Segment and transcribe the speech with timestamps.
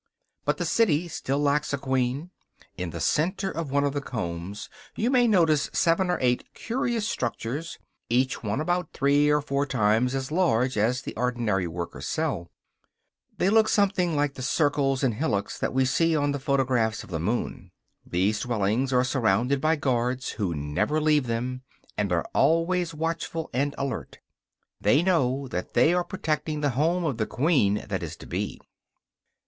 [0.45, 2.31] But the city still lacks a queen.
[2.75, 7.07] In the center of one of the combs you may notice seven or eight curious
[7.07, 7.77] structures,
[8.09, 12.49] each one about three or four times as large as the ordinary worker's cell;
[13.37, 17.11] they look something like the circles and hillocks that we see on the photographs of
[17.11, 17.69] the moon.
[18.03, 21.61] These dwellings are surrounded by guards who never leave them,
[21.95, 24.17] and are always watchful and alert.
[24.81, 28.59] They know that they are protecting the home of the queen that is to be.